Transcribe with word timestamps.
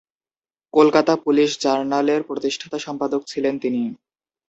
Kolkata 0.73 1.13
police 1.15 1.49
জার্নালের 1.59 2.21
প্রতিষ্ঠাতা 2.23 2.77
সম্পাদক 2.79 3.21
ছিলেন 3.27 3.53
তিনি। 3.59 3.81